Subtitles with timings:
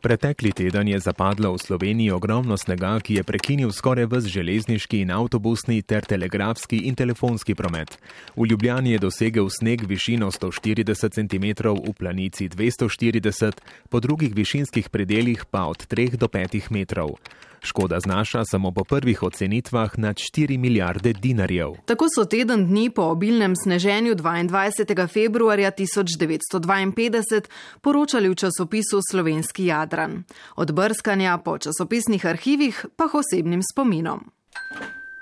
[0.00, 5.10] Pretekli teden je zapadlo v Sloveniji ogromno snega, ki je prekinil skoraj vse železniški in
[5.10, 7.98] avtobusni ter telegrafski in telefonski promet.
[8.36, 11.46] V Ljubljani je dosegel sneg višino 140 cm,
[11.82, 13.58] v planici 240,
[13.90, 17.18] po drugih višinskih predeljih pa od 3 do 5 metrov.
[17.62, 21.72] Škoda znaša samo po prvih ocenitvah nad 4 milijarde dinarjev.
[21.84, 25.08] Tako so teden dni po obilnem sneženju 22.
[25.08, 27.42] februarja 1952
[27.80, 30.24] poročali v časopisu Slovenski Jadran.
[30.56, 34.30] Od brskanja po časopisnih arhivih pa osebnim spominom.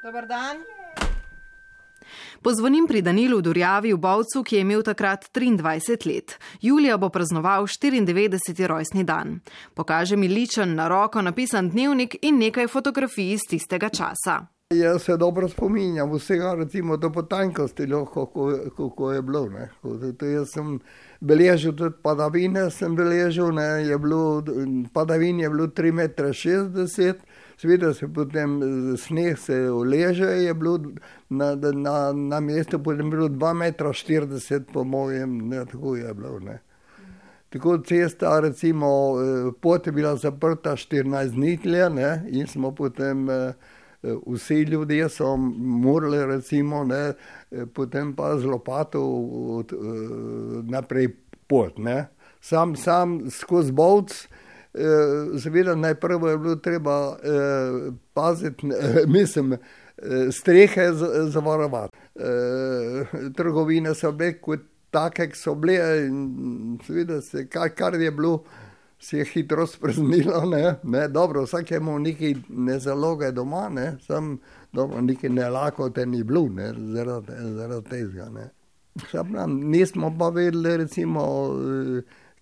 [0.03, 0.57] Dobar dan.
[2.43, 6.39] Pozvonim pri Danilu Durjavi v Bovcu, ki je imel takrat 23 let.
[6.61, 8.67] Julija bo praznoval 94.
[8.67, 9.41] rojstni dan.
[9.75, 14.47] Pokaže mi ličen na roko napisan dnevnik in nekaj fotografij iz tistega časa.
[14.75, 17.87] Jaz se dobro spominjam vsega, recimo do potankosti,
[18.77, 19.49] kako je bilo.
[19.49, 19.71] Ne.
[20.35, 20.81] Jaz sem
[21.27, 24.45] beležil tudi padavine, sem beležil, ne, je bilo,
[24.95, 27.15] padavin je bilo 3,60 m.
[27.57, 28.61] Sveda se potem
[29.01, 30.79] sneh se uleže, je bilo
[31.31, 36.39] na, na, na mestu potem bilo 2,40 m, po mojem, ne, tako je bilo.
[36.41, 36.61] Ne.
[37.49, 39.15] Tako cesta, recimo,
[39.61, 43.29] pot je bila zaprta 14 dni tle, ne, in smo potem,
[44.27, 47.13] vsi ljudje so morali, recimo, ne,
[47.75, 49.03] potem pa z lopato
[49.59, 49.73] od,
[50.69, 51.09] naprej
[51.47, 52.09] pot, ne.
[52.41, 54.13] Sam, sam skozi Bovc,
[55.43, 59.57] seveda najprej je bilo treba eh, paziti, eh, mislim,
[60.33, 60.93] strehe
[61.29, 61.97] zavarovati.
[62.15, 64.61] Eh, trgovine so bile kot
[64.91, 68.43] take, ki so bile, in seveda se, kar, kar je bilo,
[68.99, 74.39] se je hitro spremenilo, ne, ne, dobro, vsak je imel nekaj nezaloge doma, ne, sam,
[74.77, 78.47] dobro, nekaj nelakote ni bilo, ne, zaradi, zaradi tega, ne.
[79.47, 81.25] Nismo pa vedeli, recimo,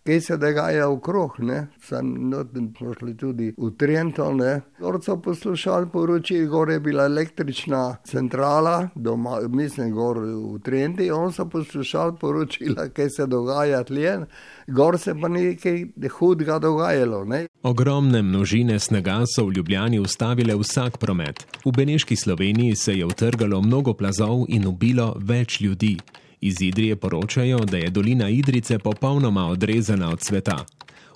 [0.05, 2.33] kaj se dogaja okrog, ne, sem
[2.79, 8.89] smo šli tudi v Trento, ne, gor so poslušali poročila, gor je bila električna centrala,
[8.95, 14.19] doma, mislim, gor v Trenti, on so poslušali poročila, kaj se dogaja tlje,
[14.67, 15.85] gor se pa nekaj
[16.19, 17.47] hudega dogajalo, ne.
[17.63, 21.47] Ogromne množine snega so v Ljubljani ustavile vsak promet.
[21.65, 25.97] V Beneški Sloveniji se je utrgalo mnogo plazov in ubilo več ljudi.
[26.45, 30.65] Iz Idrije poročajo, da je dolina Idrice popolnoma odrezana od sveta.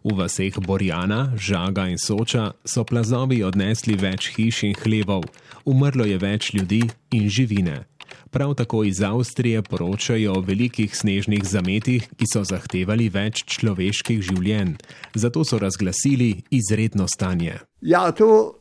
[0.05, 5.27] V vaseh Borjana, Žaga in Soča so plazovi odnesli več hiš in hlevov,
[5.69, 6.81] umrlo je več ljudi
[7.13, 7.85] in živine.
[8.31, 14.79] Prav tako iz Avstrije poročajo o velikih snežnih zametih, ki so zahtevali več človeških življenj.
[15.15, 17.59] Zato so razglasili izredno stanje.
[17.81, 18.57] Ja, to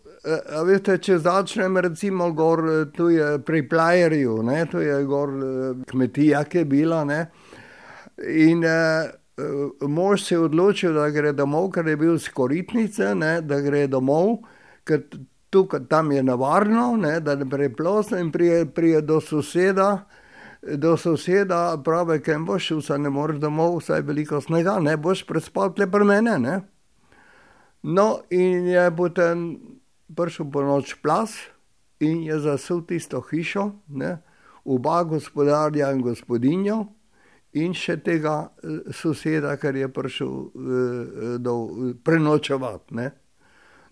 [0.68, 2.64] veste, če začnem recimo gor,
[2.96, 5.32] tu je pri Plajerju, ne, tu je gor
[5.88, 7.22] kmetija, ki je bila, ne.
[8.18, 9.10] In eh,
[9.82, 13.86] mož se je odločil, da gre domov, ker je bil s Koritnice, ne, da gre
[13.88, 14.40] domov,
[14.88, 15.06] ker
[15.54, 20.08] tukaj, tam je nevarno, ne, da ne preplosne in prije, prije do soseda,
[20.62, 25.24] do soseda pravi, kem boš šel, saj ne moreš domov, saj veliko snega, ne, boš
[25.30, 26.60] prespal tle pri mene, ne.
[27.84, 29.46] No, in je potem
[30.16, 31.36] prišel po noč plas
[32.00, 34.18] in je zasul tisto hišo, ne,
[34.66, 36.86] oba gospodarja in gospodinjo
[37.58, 38.52] in še tega
[38.94, 40.34] soseda, ker je prišel
[41.42, 41.54] do
[42.04, 43.12] prenočevat, ne.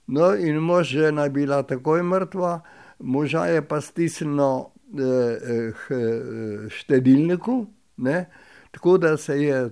[0.08, 2.60] No, in mož je bila takoj mrtva,
[3.00, 5.98] moža je pa stisnilo k
[6.70, 7.66] štedilniku,
[7.98, 8.26] ne,
[8.72, 9.70] tako da se je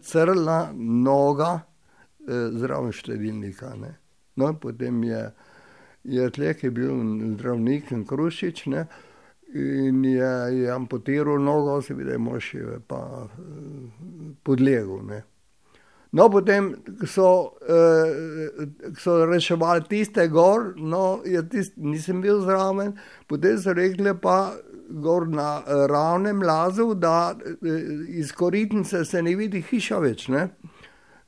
[0.00, 1.60] crnila noga
[2.26, 3.98] zraven štedilnika, ne.
[4.36, 5.20] No, potem je,
[6.08, 6.90] je tle, ke je bil
[7.34, 8.86] zdravnik Krušič, ne,
[9.54, 12.50] in je, je amputiral nogo, seveda je mož
[12.88, 13.00] pa
[14.44, 15.22] podlegel, ne.
[16.16, 16.70] No, potem
[17.04, 17.58] so,
[18.98, 21.42] so reševali tiste gor, no, je
[21.76, 22.94] nisem bil zraven,
[23.28, 24.54] potem so rekli pa
[24.88, 27.34] gor na Ravnem lazu, da
[28.08, 30.48] iz Koritnice se ne vidi hiša več, ne.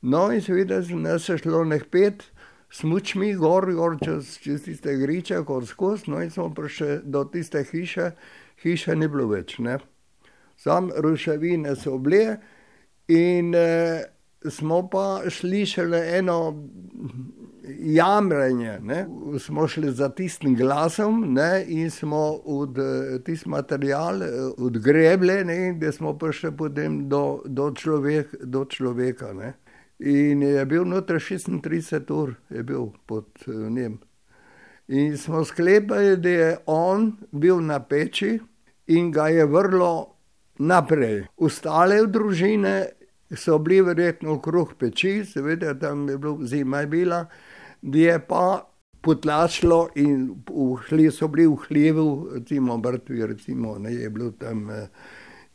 [0.01, 2.23] No, in seveda nas je šlo ene pet
[2.71, 7.63] smučmi gor, gor čez, čez tiste griče gor skozi, no, in smo prišli do tiste
[7.71, 8.11] hiše,
[8.63, 9.79] hiše ni bilo več, ne.
[10.59, 12.37] Samo ruševine so bile
[13.07, 13.55] in
[14.49, 16.69] smo pa slišali eno
[17.79, 19.05] jamranje, ne.
[19.39, 22.77] Smo šli za tistim glasom, ne, in smo od
[23.25, 24.21] tisti material
[24.57, 27.71] odgrebli, ne, in da smo prišli potem do, do
[28.43, 29.53] do človeka, ne.
[29.99, 33.99] In je bil noter šestintrideset ur, je bil pod njim.
[34.87, 38.39] In smo sklepali, da je on bil na peči
[38.87, 40.15] in ga je vrglo
[40.59, 41.27] naprej.
[41.37, 42.89] Ostale družine
[43.35, 47.25] so bili verjetno okrog peči, seveda tam je bilo zima je bila,
[47.81, 48.65] da je pa
[49.01, 54.67] potlačilo in vhli, so bili v hlevu, recimo mrtvi, recimo, ne, je bilo tam,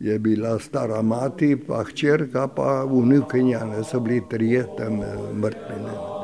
[0.05, 5.01] je bila stara mati, pa hčerka, pa vnukinja, ne so bili trije tam
[5.33, 5.79] mrtvi.
[5.85, 6.24] Ne.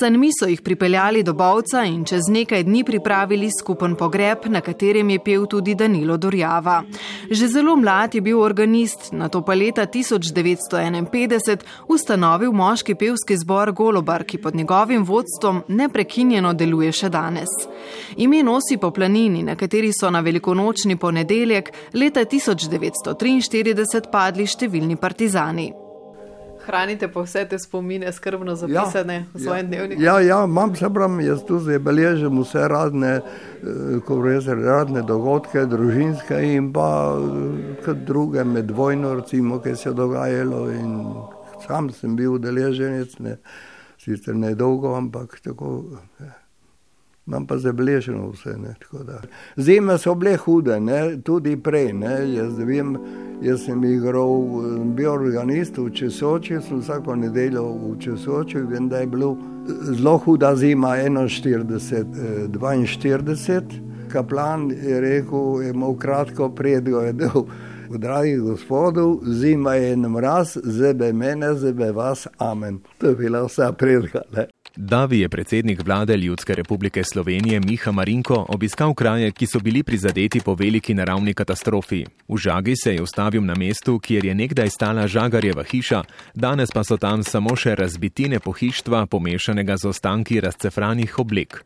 [0.00, 5.10] Sanmi so jih pripeljali do Bovca in čez nekaj dni pripravili skupen pogreb, na katerem
[5.10, 6.82] je pel tudi Danilo Dorjava.
[7.30, 11.58] Že zelo mlad je bil organist, na to pa leta 1951
[11.88, 17.48] ustanovil moški pevski zbor Golobar, ki pod njegovim vodstvom neprekinjeno deluje še danes.
[18.16, 25.89] Ime nosi po planini, na kateri so na velikonočni ponedeljek leta 1943 padli številni partizani
[26.70, 30.02] hranite pa vse te spomine skrbno zapisane ja, v svojem ja, dnevniku?
[30.02, 35.02] Ja, ja, imam se pravi, jaz tu zdaj beležim vse radne, eh, ko rečem, radne
[35.02, 40.94] dogodke, družinske in pa eh, druge med vojno, recimo, ki se je dogajalo in
[41.66, 43.36] sam sem bil udeleženec, ne,
[43.98, 45.82] sicer ne dolgo, ampak tako.
[46.20, 46.39] Ja
[47.30, 48.54] imam pa zabeleženo vse.
[49.56, 51.22] Zime so bile hude, ne?
[51.22, 51.92] tudi prej.
[52.34, 52.96] Jaz, vem,
[53.42, 54.42] jaz sem igral,
[54.96, 59.36] bil organist v Česoči, sem vsako nedeljo v Česoči, vem, da je bilo
[59.66, 63.62] zelo huda zima, 41, 42.
[64.10, 67.46] Kaplan je rekel, je imel kratko predgovedel.
[67.90, 72.78] Dragi gospodov, zima je en mraz, zebe mene, zebe vas, amen.
[72.98, 74.46] To je bila vsa predgala.
[74.76, 80.40] Davi je predsednik vlade Ljudske republike Slovenije Miha Marinko obiskal kraje, ki so bili prizadeti
[80.40, 82.04] po veliki naravni katastrofi.
[82.28, 86.02] V Žagi se je ustavil na mestu, kjer je nekdaj stala Žagarjeva hiša,
[86.34, 91.64] danes pa so tam samo še razbitine pohištva, pomešanega z ostanki razcefranih oblek.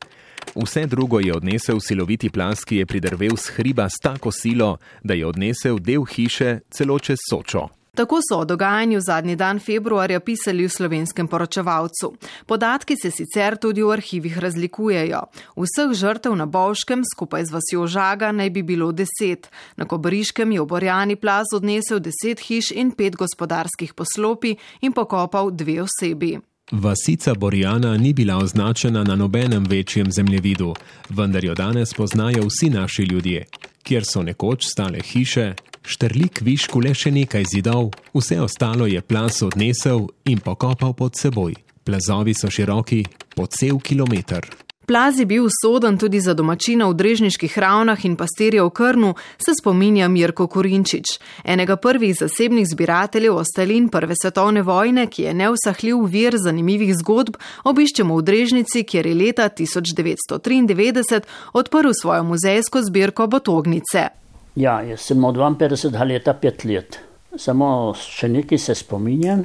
[0.54, 5.14] Vse drugo je odnesel siloviti plas, ki je pridrvel s hriba s tako silo, da
[5.14, 7.68] je odnesel del hiše celo čez sočo.
[7.94, 12.14] Tako so o dogajanju zadnji dan februarja pisali v slovenskem poročevalcu.
[12.46, 15.20] Podatki se sicer tudi v arhivih razlikujejo.
[15.56, 19.50] Vseh žrtev na Bovškem skupaj z vasjo Žaga naj bi bilo deset.
[19.76, 25.82] Na Kobariškem je oborjani plaz odnesel deset hiš in pet gospodarskih poslopi in pokopal dve
[25.82, 26.38] osebi.
[26.73, 30.75] Vasica Borjana ni bila označena na nobenem večjem zemljevidu,
[31.08, 33.46] vendar jo danes poznajo vsi naši ljudje.
[33.82, 39.42] Kjer so nekoč stale hiše, štrlik višku le še nekaj zidov, vse ostalo je plas
[39.44, 41.54] odnesel in pokopal pod seboj.
[41.84, 43.04] Plazovi so široki
[43.36, 44.64] po cel kilometr.
[44.86, 49.54] Plaz je bil usoden tudi za domačina v Drežniških ravnah in pastirja v Krnu, se
[49.56, 56.36] spominja Mirko Kurinčič, enega prvih zasebnih zbirateljev ostalin Prve svetovne vojne, ki je neusahljiv vir
[56.36, 61.22] zanimivih zgodb, obiščemo v Drežnici, kjer je leta 1993
[61.52, 64.23] odprl svojo muzejsko zbirko Botognice.
[64.54, 66.98] Ja, jaz sem od 52 let pet let.
[67.34, 67.66] Samo
[67.98, 69.40] še nekaj se spominjam,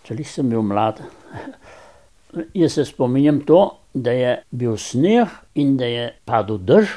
[0.00, 1.02] če sem bil mlad.
[2.62, 3.60] jaz se spominjam to,
[3.92, 5.28] da je bil sneg
[5.60, 6.96] in da je padel dež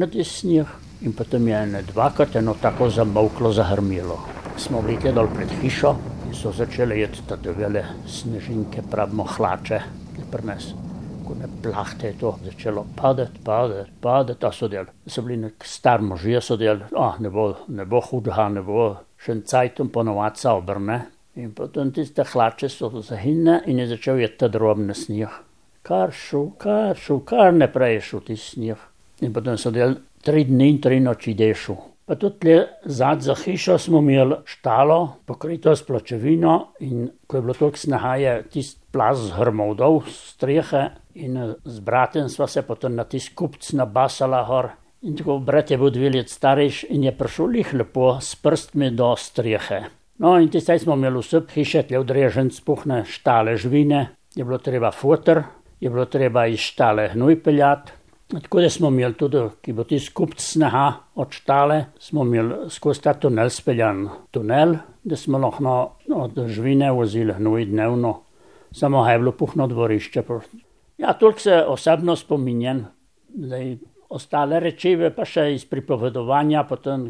[0.00, 0.64] na te sneg.
[1.04, 4.16] In potem je eno dvakrat eno tako zamoklo, zahrmilo.
[4.56, 5.92] Smo bili dol pred hišo
[6.24, 9.82] in so začele jeti te vele snežinke, pravimo hlače,
[10.16, 10.93] ki prinesli
[11.26, 14.86] ko ne plahte, je to začelo padati, padati, padati, a so del.
[15.06, 18.88] So bili nek star možje, so del, ah, ne bo, ne bo hudha, ne bo
[19.24, 21.00] še en cajtum ponovati se obrne.
[21.40, 25.40] In potem tiste hlače so zahinne in je začel je ta drobne snijah.
[25.84, 28.84] Kar šel, kar šel, kar ne prej šel ti snijah.
[29.24, 31.80] In potem so del tri dni in tri noči dešel.
[32.04, 37.54] Pa tudi zad za hišo smo imeli štalo, pokrito s pločevino in ko je bilo
[37.56, 43.04] toliko snaha, je tisti plaz zhrmal dol strehe in z bratem sva se potem na
[43.04, 44.70] tisti kupc nabasala gor.
[45.04, 48.90] In tako brat je bil dve let starejš in je prišel jih lepo s prstmi
[48.90, 49.82] do strehe.
[50.18, 54.90] No in tistaj smo imeli vse hiše, tle odrežen spuhne štale žvine, je bilo treba
[54.90, 55.42] fotor,
[55.80, 57.92] je bilo treba iz štale hnoj peljati.
[58.32, 60.86] Tako da smo imeli tudi, ki bo ti skupaj snaha
[61.20, 65.74] odštale, smo imeli skozi ta tunel speljan tunel, da smo lahko
[66.14, 68.14] od živine vozili hnoj dnevno,
[68.72, 70.22] samo je bilo puhno dvorišče.
[70.98, 72.86] Ja, toliko se osebno spominjam,
[73.28, 77.08] da je ostale rečive pa še iz pripovedovanja, potem,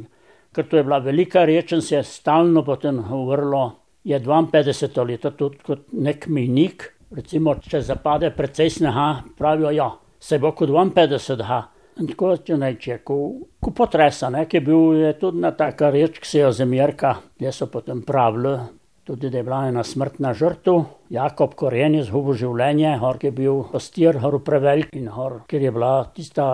[0.54, 3.64] ker to je bila velika reč in se je stalno potem vrlo,
[4.04, 10.38] je 52 leta tudi kot nek minik, recimo, če zapade precej snaha, pravijo, ja, se
[10.38, 11.62] bo kot 52 ha.
[12.00, 13.16] In tako če neče, ko,
[13.62, 17.12] ko potresa, ne, ki je bil je tudi na taka reč, ki se jo zemerka,
[17.38, 18.56] jaz so potem pravili,
[19.04, 20.84] tudi da je bila ena smrtna žrtev.
[21.10, 25.72] Jakob Koren je zgubil življenje, hor je bil pastir, hor prevelik in hor, ker je
[25.72, 26.48] bila tista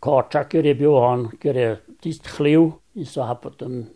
[0.00, 1.70] koča, ker je bil on, ker je
[2.02, 3.86] tist hliv in so ga potem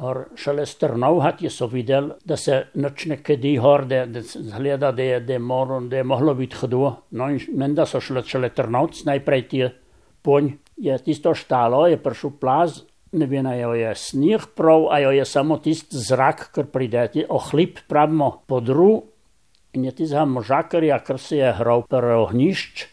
[0.00, 4.42] hor šele strnov, hati so videli, da se nič ne kedi hor, da, da se
[4.46, 6.94] zgleda, da je, da je, moro, da je mohlo biti hdo.
[7.10, 9.64] No in menda so šele, šele trnovci, najprej ti
[10.22, 12.80] ponj je tisto štalo, je prišel plaz,
[13.12, 18.42] ne vem, ali je sneg prav, ali je samo tisti zrak, ki pride, ohlip, pravimo,
[18.46, 19.02] podru
[19.72, 22.86] in je tisti možakarja, ker se je hral pri ohnišč,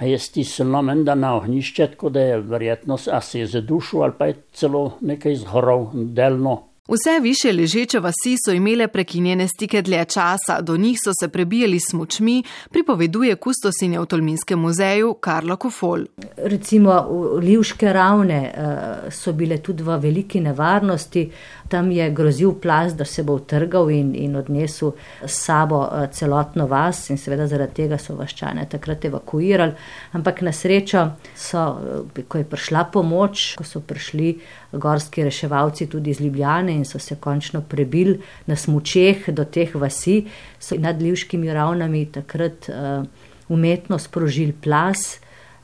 [0.00, 4.26] a je stisnilo menda na ohnišče, tako da je verjetno, se je zadušil ali pa
[4.26, 6.69] je celo nekaj zhoral, delno.
[6.90, 11.80] Vse više ležeče vasi so imele prekinjene stike dlje časa, do njih so se prebijali
[11.80, 16.00] s močmi, pripoveduje kustosinja v Tolminskem muzeju Karlo Kofol.
[16.36, 17.06] Recimo
[17.42, 21.30] Livške ravne uh, so bile tudi v veliki nevarnosti,
[21.70, 26.66] tam je grozil plaz, da se bo utrgal in, in odnesel s sabo uh, celotno
[26.66, 29.76] vas in seveda zaradi tega so vaščane takrat evakuirali.
[30.18, 31.04] Ampak na srečo
[31.38, 34.34] so, uh, ko je prišla pomoč, ko so prišli
[34.72, 40.24] gorski reševalci tudi iz Ljubljane in so se končno prebili na smučeh do teh vasi,
[40.58, 43.06] so nad Livškimi ravnami takrat uh,
[43.48, 45.20] umetno sprožili plas.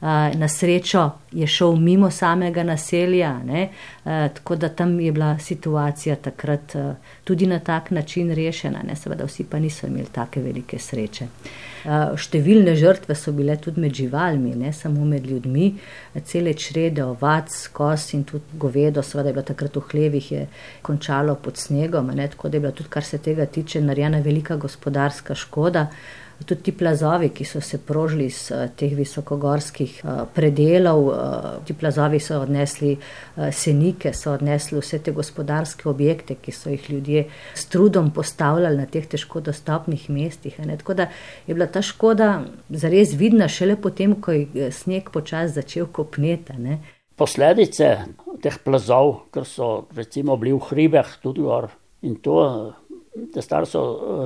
[0.06, 3.68] Na srečo je šel mimo samega naselja, ne,
[4.04, 6.76] tako da tam je bila situacija takrat
[7.24, 11.26] tudi na tak način rešena, ne, seveda vsi pa niso imeli take velike sreče.
[12.18, 14.72] Številne žrtve so bile tudi med živalmi, ne?
[14.74, 15.72] Samo med ljudmi,
[16.26, 20.44] cele črede ovac, kos in tudi govedo, seveda je bilo takrat v hlevih, je
[20.86, 24.56] končalo pod snegom, ne, tako da je bila tudi, kar se tega tiče, narejena velika
[24.56, 25.88] gospodarska škoda.
[26.44, 30.02] Tudi ti plazovi, ki so se prožili iz teh visokogorskih
[30.34, 31.08] predelov,
[31.64, 32.92] ti plazovi so odnesli
[33.52, 37.24] senike, so odnesli vse te gospodarske objekte, ki so jih ljudje
[37.54, 40.60] s trudom postavljali na teh težko dostopnih mestih.
[40.76, 41.08] Tako da
[41.46, 46.52] je bila ta škoda zares vidna šele potem, ko je sneg počasi začel kopneti.
[47.16, 47.96] Posledice
[48.44, 51.70] teh plazov, ker so recimo bili v hribeh tudi gor
[52.04, 52.74] in to
[53.34, 53.78] te starši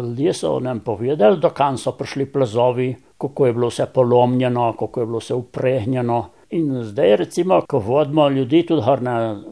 [0.02, 5.00] ljudje so nam povedali, do kam so prišli plazovi, kako je bilo vse polomljeno, kako
[5.00, 6.24] je bilo vse uprehnjeno.
[6.50, 9.42] In zdaj, recimo, ko vodimo ljudi tudi na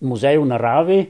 [0.00, 1.00] muzej v naravi,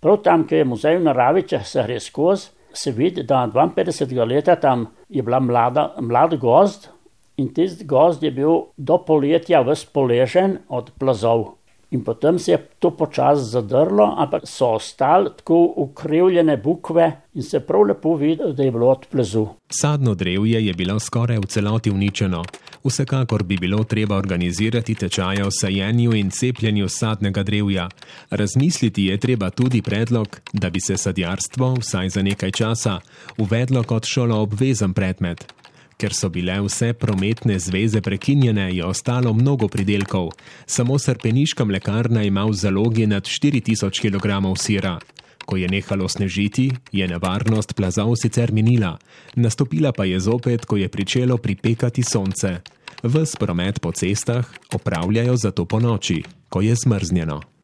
[0.00, 4.26] prav tam, kjer je muzej v naravi, če se gre skozi, se vidi, da 52
[4.28, 6.88] leta tam je bila mlada, mlad gozd
[7.36, 11.59] in tisti gozd je bil do poletja vzpoležen od plazov.
[11.90, 17.60] In potem se je to počasi zadrlo, ampak so ostale tako ukrivljene bukve in se
[17.60, 19.46] prav lepo vidi, da je bilo od plezu.
[19.68, 22.44] Sadno drevje je bilo skoraj v celoti uničeno.
[22.84, 27.88] Vsekakor bi bilo treba organizirati tečaje o sajenju in cepljenju sadnega drevja.
[28.30, 33.00] Razmisliti je treba tudi predlog, da bi se sadjarstvo, vsaj za nekaj časa,
[33.38, 35.59] uvedlo kot šolo obvezen predmet.
[36.00, 40.30] Ker so bile vse prometne zveze prekinjene, je ostalo mnogo pridelkov.
[40.66, 44.96] Samo srpeniška mlekarna ima v zalogi nad 4000 kg sira.
[45.44, 48.96] Ko je nehalo snežiti, je nevarnost plazov sicer minila,
[49.36, 52.60] nastopila pa je zopet, ko je pričelo pripekati sonce.
[53.02, 57.59] Ves promet po cestah opravljajo zato po noči, ko je zmrznjeno.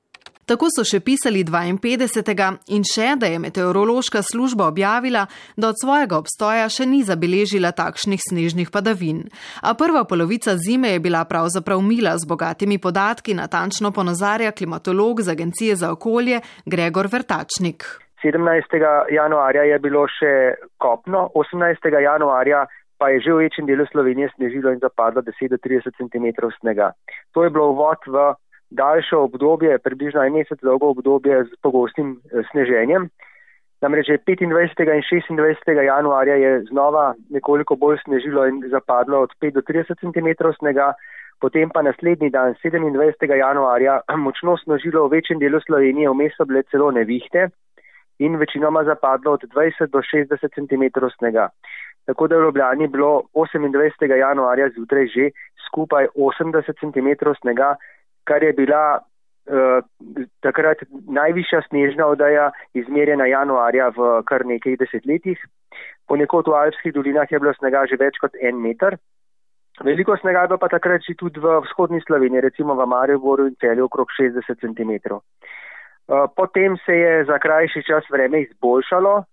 [0.47, 2.45] Tako so še pisali 52.
[2.71, 5.25] in še, da je meteorološka služba objavila,
[5.59, 9.25] da od svojega obstoja še ni zabeležila takšnih snežnih padavin.
[9.67, 15.35] A prva polovica zime je bila pravzaprav mila z bogatimi podatki, natančno ponazarja klimatolog z
[15.35, 17.83] Agencije za okolje Gregor Vrtačnik.
[18.23, 18.79] 17.
[19.11, 20.33] januarja je bilo še
[20.79, 21.91] kopno, 18.
[21.91, 26.27] januarja pa je že v večjem delu Slovenije snežilo in zapadlo 10-30 cm
[26.61, 26.95] snega.
[27.35, 28.33] To je bilo uvod v
[28.71, 33.09] daljše obdobje, približno en mesec dolgo obdobje z pogostim eh, sneženjem.
[33.81, 34.43] Namreč 25.
[34.43, 35.85] in 26.
[35.85, 40.95] januarja je znova nekoliko bolj snežilo in zapadlo od 5 do 30 cm snega,
[41.41, 43.37] potem pa naslednji dan, 27.
[43.37, 47.49] januarja, močno snežilo v večjem delu Slovenije, vmes so bile celo nevihte
[48.19, 51.49] in večinoma zapadlo od 20 do 60 cm snega.
[52.07, 54.17] Tako da je v Ljubljani bilo 28.
[54.17, 55.31] januarja zjutraj že
[55.67, 57.09] skupaj 80 cm
[57.41, 57.77] snega,
[58.27, 59.79] kar je bila uh,
[60.43, 60.83] takrat
[61.19, 65.39] najvišja snežna odaja izmerjena januarja v kar nekaj desetletjih.
[66.07, 68.99] Ponekod v Alpskih dolinah je bilo snega že več kot en meter.
[69.85, 73.57] Veliko snega je bilo pa takrat že tudi v vzhodni Sloveniji, recimo v Mariboru in
[73.61, 74.93] celju okrog 60 cm.
[76.07, 79.25] Uh, potem se je za krajši čas vreme izboljšalo,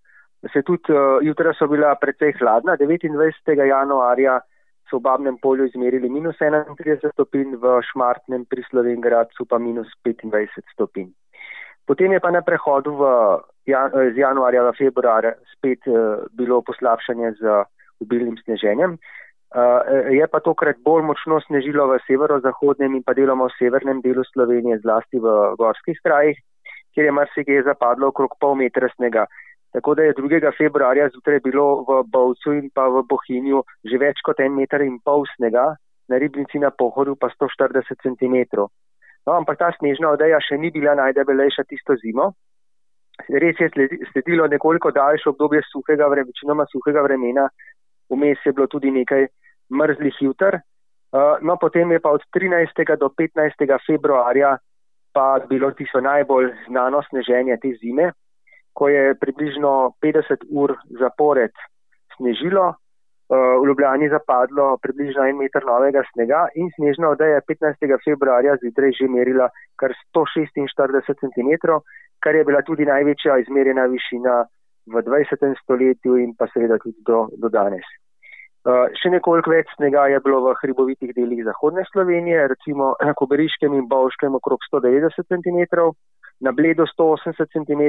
[0.52, 3.14] se tudi uh, jutra so bila precej hladna, 29.
[3.68, 4.42] januarja
[4.94, 11.10] v Babnem polju izmerili minus 31 stopinj, v Šmartnem pri Slovengradcu pa minus 25 stopinj.
[11.84, 13.04] Potem je pa na prehodu v
[13.66, 15.24] z januarja v februar
[15.56, 15.80] spet
[16.36, 17.44] bilo poslabšanje z
[18.04, 19.00] obilnim sneženjem.
[20.12, 24.82] Je pa tokrat bolj močno snežilo v severozahodnem in pa deloma v severnem delu Slovenije,
[24.82, 26.38] zlasti v gorskih krajih,
[26.94, 29.28] kjer je marsikaj zapadlo okrog pol metra snega.
[29.74, 30.52] Tako da je 2.
[30.58, 35.00] februarja zjutraj bilo v Bovcu in pa v Bohinju že več kot en meter in
[35.02, 35.74] pol snega,
[36.10, 38.38] na ribnici na pohodu pa 140 cm.
[39.26, 42.34] No, ampak ta snežna odeja še ni bila najdebelejša tisto zimo.
[43.30, 43.70] Res je
[44.12, 47.48] sledilo nekoliko daljše obdobje suhega, večinoma suhega vremena,
[48.10, 49.28] vmes je bilo tudi nekaj
[49.72, 50.60] mrzlih jutr.
[51.42, 52.98] No, potem je pa od 13.
[52.98, 53.78] do 15.
[53.88, 54.58] februarja
[55.14, 58.12] pa bilo tisto najbolj znano sneženje te zime,
[58.74, 61.54] ko je približno 50 ur zapored
[62.18, 62.74] snežilo,
[63.34, 67.88] v Ljubljani zapadlo približno en meter novega snega in snežna odeja 15.
[68.06, 69.50] februarja zjutraj že merila
[69.80, 71.50] kar 146 cm,
[72.20, 74.44] kar je bila tudi največja izmerjena višina
[74.94, 75.56] v 20.
[75.64, 77.88] stoletju in pa seveda tudi do, do danes.
[78.64, 83.74] Uh, še nekoliko več snega je bilo v hribovitih delih zahodne Slovenije, recimo na Koberiškem
[83.76, 85.60] in Bovškem okrog 190 cm,
[86.40, 87.84] na Bledo 180 cm,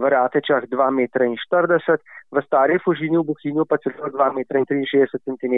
[0.00, 1.36] v Ratečah 2,40 m,
[2.32, 5.54] v Stari Fužini v Buhinju pa celo 2,63 cm.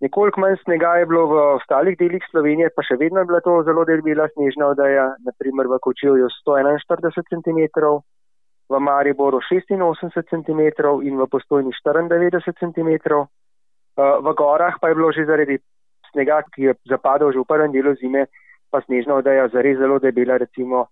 [0.00, 3.60] Nekoliko manj snega je bilo v ostalih delih Slovenije, pa še vedno je bila to
[3.62, 7.60] zelo debela snežna odaja, naprimer v Kočevju 141 cm,
[8.72, 10.62] v Mariboru 86 cm
[11.06, 12.90] in v postojni 94 cm.
[14.00, 15.60] V gorah pa je bilo že zaradi
[16.10, 18.26] snega, ki je zapadal že v prvem delu zime,
[18.72, 20.88] pa snežna odeja zares zelo debela, recimo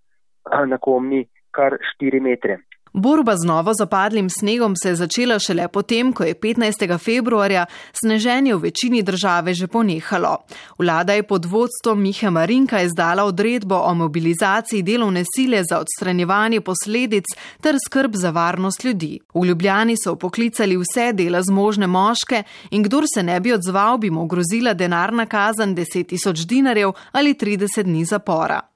[0.71, 2.61] na komni kar 4 metre.
[2.92, 6.99] Borba z novo zapadlim snegom se je začela šele potem, ko je 15.
[6.99, 10.38] februarja sneženje v večini države že ponehalo.
[10.78, 17.25] Vlada je pod vodstvom Mihe Marinka izdala odredbo o mobilizaciji delovne sile za odstranjevanje posledic
[17.61, 19.21] ter skrb za varnost ljudi.
[19.35, 24.11] V Ljubljani so poklicali vse dela zmožne moške in kdor se ne bi odzval, bi
[24.11, 28.69] mu grozila denarna kazen 10 tisoč dinarjev ali 30 dni zapora.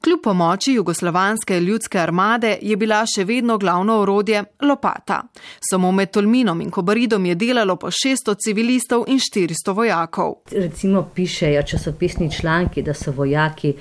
[0.00, 5.22] Kljub pomoči jugoslovanske ljudske armade je bila še vedno glavno orodje lopata.
[5.70, 10.34] Samo med Tolminom in Kobaridom je delalo po 600 civilistov in 400 vojakov.
[10.52, 13.74] Recimo pišejo časopisni članki, da so vojaki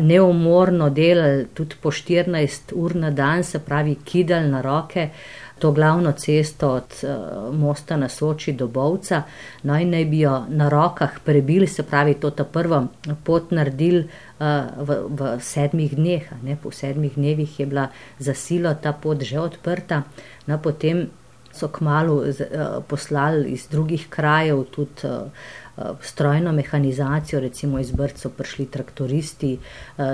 [0.00, 5.08] neumorno delali tudi po 14 ur na dan, se pravi kidali na roke
[5.60, 9.22] to glavno cesto od uh, mosta na Soči do Bovca,
[9.62, 12.86] no in naj bi jo na rokah prebili, se pravi, to ta prvo
[13.24, 14.46] pot naredili uh,
[14.88, 16.32] v, v sedmih dneh.
[16.42, 16.56] Ne?
[16.62, 20.02] Po sedmih dnevih je bila za silo ta pot že odprta,
[20.46, 21.08] no potem
[21.52, 22.36] so kmalo uh,
[22.88, 25.04] poslali iz drugih krajev tudi.
[25.04, 25.58] Uh,
[26.02, 29.54] Strojno mehanizacijo, recimo iz Brca, prišli traktoristi,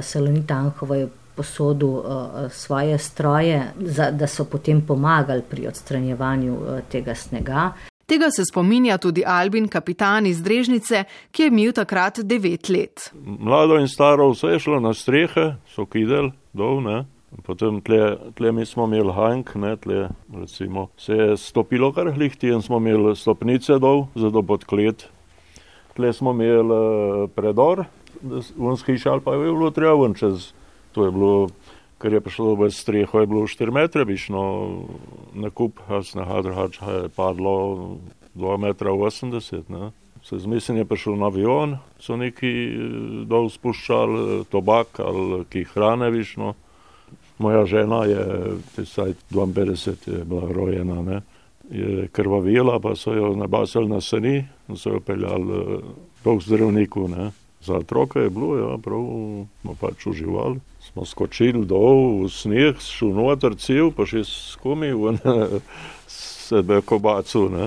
[0.02, 2.04] Salonita Anhova je posodu uh,
[2.50, 7.72] svoje stroje, za, da so potem pomagali pri odstranjevanju uh, tega snega.
[8.06, 13.10] Tega se spominja tudi Albin, kapitan iz Drežnice, ki je imel takrat devet let.
[13.24, 17.02] Mlado in staro vse je šlo na strehe, so kidel dol, ne.
[17.42, 22.48] Potem tle, tle mi smo imeli hank, ne, tle recimo se je stopilo kar hlihti
[22.54, 25.08] in smo imeli stopnice dol, zato pod klet.
[25.98, 27.84] Tle smo imeli uh, predor,
[28.56, 30.52] unski šal pa je bilo treba ven čez
[30.96, 31.48] to je bilo,
[32.00, 34.40] ker je prišlo v streho, je bilo 4 metre, bišno
[35.36, 35.76] na kup,
[36.16, 38.00] na hadrhač je padlo
[38.32, 39.92] 2 metra 80, ne.
[40.24, 42.78] Se zmislim je prišel na avion, so neki eh,
[43.28, 46.56] dol spuščali eh, tobak ali ki hrane višno.
[47.38, 48.24] Moja žena je,
[48.72, 51.20] tisaj 52 je bila rojena, ne.
[51.68, 55.60] Je krvavila, pa so jo nabasali na seni in so jo peljali
[56.24, 57.30] k eh, zdravniku, ne.
[57.60, 59.04] Za otroka je bilo, ja, prav
[59.60, 60.60] smo pač uživali.
[60.96, 65.12] Smo skočili dol v sneg, šel noter cel, pa še skumi v
[66.08, 67.42] sebe kobacu.
[67.52, 67.66] Ne.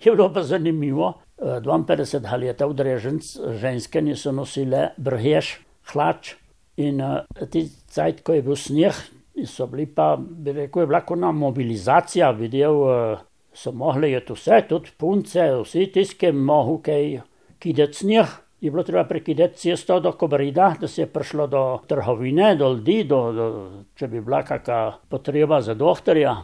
[0.00, 5.58] Je bilo pa zanimivo, 52 eh, let v Dreženc, ženske niso nosile brhež,
[5.92, 6.38] hlač
[6.80, 7.20] in uh,
[7.52, 8.96] ti cajt, ko je bil sneg,
[9.44, 13.20] so bili pa, bi rekel, je bila kona mobilizacija, videl, uh,
[13.52, 17.20] so mogli je tu vse, tudi punce, vsi tiske mohu kaj
[17.60, 22.54] kidet sneg je bilo treba prekidati cesto do Kobrida, da se je prišlo do trgovine,
[22.56, 23.46] do ljudi, do, do,
[23.94, 26.36] če bi bila kakšna potreba za doktorja.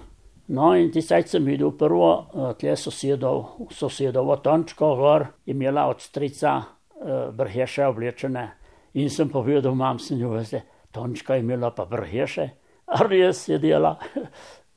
[0.49, 6.01] No, in ti sajt sem videl prvo, eh, tle sosedov, sosedovo tončko gor, imela od
[6.01, 8.47] strica eh, brheše oblečene.
[8.95, 12.49] In sem povedal, mam se njo, veste, tončka je imela pa brheše,
[12.87, 13.97] a res je dela.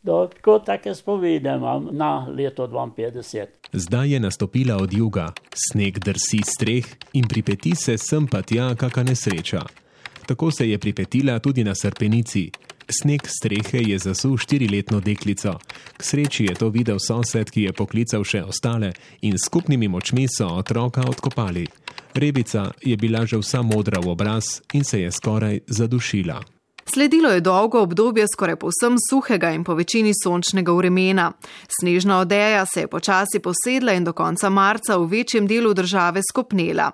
[0.01, 3.45] Do, tako take spomine imam na leto 52.
[3.73, 9.03] Zdaj je nastopila od juga, sneg drsi streh in pripeti se sem pa tja kakšna
[9.03, 9.61] nesreča.
[10.25, 12.51] Tako se je pripetila tudi na srpenici.
[12.89, 15.59] Sneg strehe je zasul štiriletno deklico.
[15.97, 20.47] K sreči je to videl sosed, ki je poklical še ostale in skupnimi močmi so
[20.47, 21.67] otroka odkopali.
[22.13, 26.58] Rebica je bila že vsa modra v obraz in se je skoraj zadušila.
[26.93, 31.31] Sledilo je dolgo obdobje skoraj povsem suhega in po večini sončnega vremena.
[31.79, 36.87] Snežna odeja se je počasi posedla in do konca marca v večjem delu države skopnela.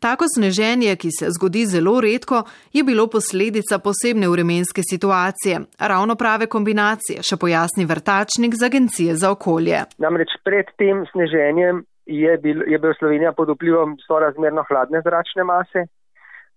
[0.00, 6.46] Tako sneženje, ki se zgodi zelo redko, je bilo posledica posebne vremenske situacije, ravno prave
[6.46, 9.84] kombinacije, še pojasni vrtačnik z Agencije za okolje.
[9.98, 15.84] Namreč pred tem sneženjem je bil, je bil Slovenija pod vplivom sorazmerno hladne zračne mase,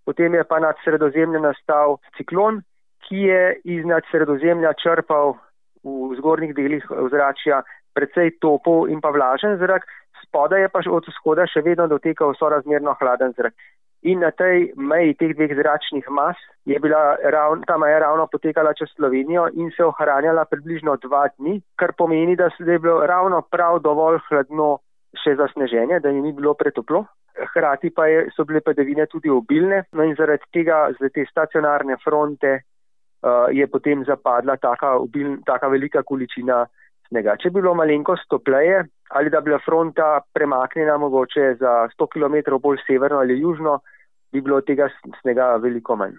[0.05, 2.63] potem je pa nad sredozemljem nastal ciklon,
[3.07, 5.37] ki je iznad sredozemlja črpal
[5.83, 7.63] v zgornjih delih ozračja
[7.95, 9.87] precej topov in pa vlažen zrak,
[10.25, 13.55] spodaj je pa od vzhoda še vedno dotekal sorazmerno hladen zrak.
[14.05, 16.37] In na tej meji teh dveh zračnih mas
[16.69, 21.61] je bila ravno, ta meja ravno potekala čez Slovenijo in se ohranjala približno dva dni,
[21.75, 24.77] kar pomeni, da je bilo ravno prav dovolj hladno
[25.17, 27.07] še za sneženje, da ni bilo pretoplo.
[27.53, 31.97] Hrati pa je, so bile padavine tudi obilne, no in zaradi tega, zaradi te stacionarne
[32.03, 32.61] fronte,
[33.51, 36.65] je potem zapadla taka, obil, taka velika količina
[37.09, 37.35] snega.
[37.41, 42.57] Če bi bilo malenkost topleje ali da bi bila fronta premaknjena mogoče za 100 km
[42.61, 43.79] bolj severno ali južno,
[44.31, 44.89] bi bilo tega
[45.21, 46.17] snega veliko manj.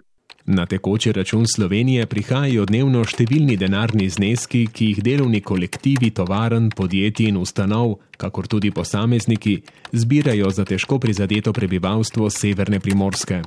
[0.51, 7.29] Na tekoči račun Slovenije prihajajo dnevno številni denarni zneski, ki jih delovni kolektivi tovaren, podjetij
[7.29, 9.59] in ustanov, kakor tudi posamezniki,
[9.93, 13.43] zbirajo za težko prizadeto prebivalstvo severne primorske.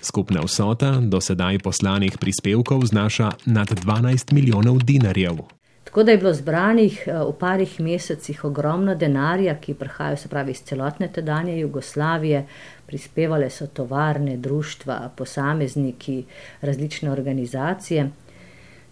[0.00, 5.44] Skupna vsota do sedaj poslanih prispevkov znaša nad 12 milijonov dinarjev.
[5.88, 10.52] Tako da je bilo zbranih eh, v parih mesecih ogromno denarja, ki prihajajo se pravi
[10.52, 12.42] iz celotne tedanje Jugoslavije,
[12.86, 16.24] prispevale so tovarne, društva, posamezniki,
[16.60, 18.10] različne organizacije.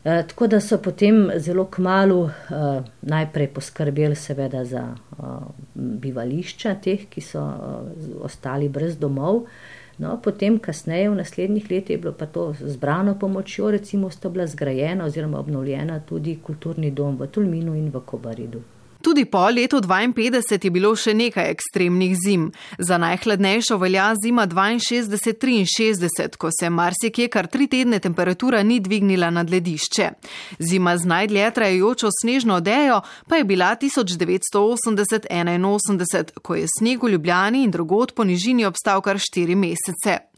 [0.04, 2.32] E, tako da so potem zelo kmalo e,
[3.02, 4.88] najprej poskrbeli seveda za
[5.74, 7.44] bivališča teh, ki so
[8.24, 9.42] ostali brez domov.
[9.98, 14.46] No, potem, kasneje, v naslednjih letih, je bilo pa to zbrano pomočjo, recimo, sta bila
[14.46, 18.60] zgrajena oziroma obnovljena tudi kulturni dom v Tulminu in v Kobaridu.
[19.06, 22.52] Tudi po letu 52 je bilo še nekaj ekstremnih zim.
[22.78, 29.50] Za najhladnejšo velja zima 62-63, ko se marsikje kar tri tedne temperatura ni dvignila nad
[29.50, 30.10] ledišče.
[30.58, 37.62] Zima z najdlje trajajočo snežno odejo pa je bila 1980-81, ko je sneg v Ljubljani
[37.62, 40.35] in drugod po nižini obstal kar štiri mesece.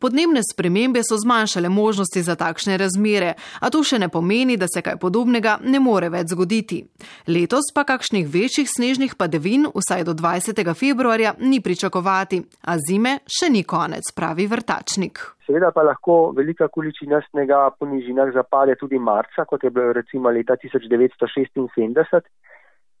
[0.00, 4.82] Podnebne spremembe so zmanjšale možnosti za takšne razmere, a to še ne pomeni, da se
[4.82, 6.80] kaj podobnega ne more več zgoditi.
[7.28, 10.64] Letos pa kakšnih večjih snežnih padavin vsaj do 20.
[10.74, 15.20] februarja ni pričakovati, a zime še ni konec, pravi vrtačnik.
[15.46, 20.30] Seveda pa lahko velika količina snega po nižinah zapade tudi marca, kot je bilo recimo
[20.30, 22.30] leta 1976.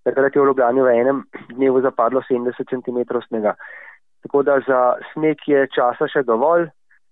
[0.02, 3.54] Takrat je v Ljubljani v enem dnevu zapadlo 70 cm snega.
[4.22, 4.80] Tako da za
[5.12, 6.68] sneg je časa še dovolj,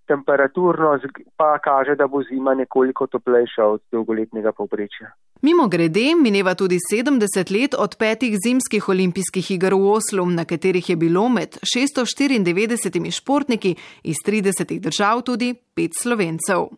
[0.08, 0.98] temperaturno
[1.36, 5.12] pa kaže, da bo zima nekoliko toplejša od dolgoletnega povprečja.
[5.42, 10.90] Mimo grede mineva tudi 70 let od petih zimskih olimpijskih iger v Oslu, na katerih
[10.90, 16.68] je bilo med 694 športniki iz 30 držav tudi pet slovencev.